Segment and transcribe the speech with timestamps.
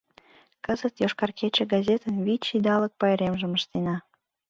[0.65, 3.95] Кызыт «Йошкар кече» газетын вич идалык пайремжым ыштена.